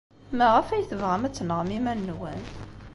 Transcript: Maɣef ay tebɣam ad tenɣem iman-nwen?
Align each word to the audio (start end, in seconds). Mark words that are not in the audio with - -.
Maɣef 0.37 0.67
ay 0.69 0.83
tebɣam 0.89 1.23
ad 1.27 1.33
tenɣem 1.33 1.69
iman-nwen? 1.77 2.41